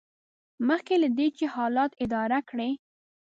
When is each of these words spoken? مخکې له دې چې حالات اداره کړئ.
مخکې 0.67 0.95
له 1.03 1.09
دې 1.17 1.27
چې 1.37 1.45
حالات 1.55 1.91
اداره 2.03 2.39
کړئ. 2.49 2.71